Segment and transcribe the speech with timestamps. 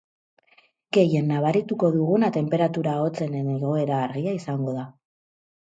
[0.97, 4.91] Gehien nabarituko duguna tenperatura hotzenen igoera argia izango da.